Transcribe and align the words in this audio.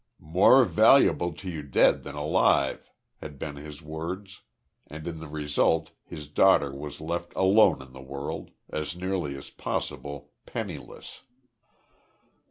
"More 0.33 0.65
valuable 0.65 1.31
to 1.33 1.47
you 1.47 1.61
dead 1.61 2.01
than 2.01 2.15
alive," 2.15 2.89
had 3.17 3.37
been 3.37 3.57
his 3.57 3.83
words, 3.83 4.41
and 4.87 5.05
in 5.05 5.19
the 5.19 5.27
result 5.27 5.91
his 6.03 6.27
daughter 6.27 6.73
was 6.73 6.99
left 6.99 7.31
alone 7.35 7.83
in 7.83 7.93
the 7.93 8.01
world, 8.01 8.49
as 8.67 8.95
nearly 8.95 9.37
as 9.37 9.51
possible 9.51 10.31
penniless. 10.47 11.21